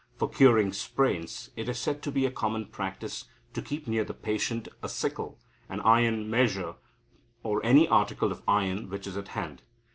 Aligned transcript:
For 0.15 0.27
curing 0.27 0.73
sprains, 0.73 1.51
it 1.55 1.69
is 1.69 1.77
said 1.77 2.01
to 2.01 2.11
be 2.11 2.25
a 2.25 2.31
common 2.31 2.65
practice 2.65 3.25
to 3.53 3.61
keep 3.61 3.85
near 3.87 4.03
the 4.03 4.15
patient 4.15 4.67
a 4.81 4.89
sickle, 4.89 5.37
an 5.69 5.79
iron 5.81 6.27
measure, 6.27 6.73
or 7.43 7.63
any 7.63 7.87
article 7.87 8.31
of 8.31 8.41
iron 8.47 8.89
which 8.89 9.05
is 9.05 9.15
at 9.15 9.27
hand. 9.37 9.61